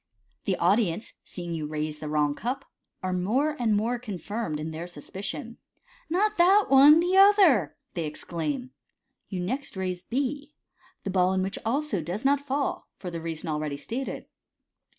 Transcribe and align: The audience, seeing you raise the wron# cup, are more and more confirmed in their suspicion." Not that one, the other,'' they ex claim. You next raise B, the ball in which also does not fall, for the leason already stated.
The 0.45 0.55
audience, 0.55 1.13
seeing 1.23 1.53
you 1.53 1.67
raise 1.67 1.99
the 1.99 2.07
wron# 2.09 2.33
cup, 2.35 2.65
are 3.03 3.13
more 3.13 3.55
and 3.59 3.75
more 3.77 3.99
confirmed 3.99 4.59
in 4.59 4.71
their 4.71 4.87
suspicion." 4.87 5.57
Not 6.09 6.39
that 6.39 6.69
one, 6.69 6.99
the 6.99 7.15
other,'' 7.15 7.75
they 7.93 8.05
ex 8.07 8.23
claim. 8.23 8.71
You 9.29 9.41
next 9.41 9.77
raise 9.77 10.01
B, 10.01 10.55
the 11.03 11.11
ball 11.11 11.33
in 11.33 11.43
which 11.43 11.59
also 11.63 12.01
does 12.01 12.25
not 12.25 12.41
fall, 12.41 12.89
for 12.97 13.11
the 13.11 13.19
leason 13.19 13.47
already 13.47 13.77
stated. 13.77 14.25